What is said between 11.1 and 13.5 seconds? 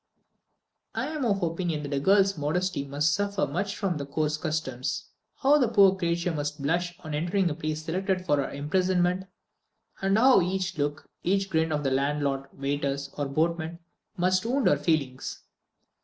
each grin of the landlord, waiters, or